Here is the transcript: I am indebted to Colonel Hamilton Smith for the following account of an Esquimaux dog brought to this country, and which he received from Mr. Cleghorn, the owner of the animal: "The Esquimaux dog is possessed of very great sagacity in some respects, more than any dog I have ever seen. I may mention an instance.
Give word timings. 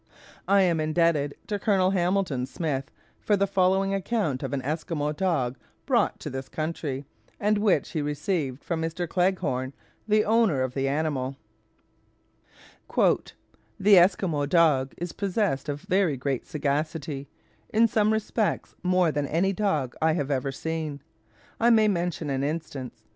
I 0.47 0.63
am 0.63 0.79
indebted 0.79 1.35
to 1.45 1.59
Colonel 1.59 1.91
Hamilton 1.91 2.47
Smith 2.47 2.89
for 3.19 3.37
the 3.37 3.45
following 3.45 3.93
account 3.93 4.41
of 4.41 4.51
an 4.51 4.63
Esquimaux 4.63 5.11
dog 5.11 5.59
brought 5.85 6.19
to 6.21 6.31
this 6.31 6.49
country, 6.49 7.05
and 7.39 7.59
which 7.59 7.91
he 7.91 8.01
received 8.01 8.63
from 8.63 8.81
Mr. 8.81 9.07
Cleghorn, 9.07 9.73
the 10.07 10.25
owner 10.25 10.63
of 10.63 10.73
the 10.73 10.87
animal: 10.87 11.35
"The 12.97 13.97
Esquimaux 13.99 14.47
dog 14.47 14.95
is 14.97 15.13
possessed 15.13 15.69
of 15.69 15.81
very 15.81 16.17
great 16.17 16.47
sagacity 16.47 17.27
in 17.69 17.87
some 17.87 18.11
respects, 18.11 18.73
more 18.81 19.11
than 19.11 19.27
any 19.27 19.53
dog 19.53 19.95
I 20.01 20.13
have 20.13 20.31
ever 20.31 20.51
seen. 20.51 20.99
I 21.59 21.69
may 21.69 21.87
mention 21.87 22.31
an 22.31 22.43
instance. 22.43 23.03